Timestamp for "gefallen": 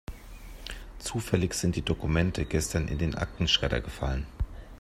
3.81-4.25